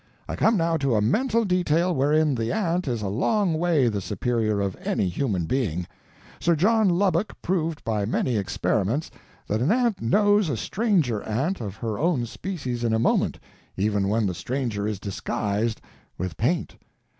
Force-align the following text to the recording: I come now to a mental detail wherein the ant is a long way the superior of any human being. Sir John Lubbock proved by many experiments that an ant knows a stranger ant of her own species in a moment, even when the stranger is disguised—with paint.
I 0.27 0.35
come 0.35 0.57
now 0.57 0.77
to 0.77 0.95
a 0.95 0.99
mental 0.99 1.45
detail 1.45 1.93
wherein 1.93 2.33
the 2.33 2.51
ant 2.51 2.87
is 2.87 3.03
a 3.03 3.07
long 3.07 3.53
way 3.53 3.87
the 3.87 4.01
superior 4.01 4.59
of 4.59 4.75
any 4.81 5.07
human 5.07 5.45
being. 5.45 5.85
Sir 6.39 6.55
John 6.55 6.89
Lubbock 6.89 7.39
proved 7.43 7.83
by 7.83 8.05
many 8.05 8.35
experiments 8.35 9.11
that 9.45 9.61
an 9.61 9.71
ant 9.71 10.01
knows 10.01 10.49
a 10.49 10.57
stranger 10.57 11.21
ant 11.21 11.61
of 11.61 11.75
her 11.75 11.99
own 11.99 12.25
species 12.25 12.83
in 12.83 12.93
a 12.95 12.97
moment, 12.97 13.37
even 13.77 14.07
when 14.07 14.25
the 14.25 14.33
stranger 14.33 14.87
is 14.87 14.99
disguised—with 14.99 16.35
paint. 16.35 16.77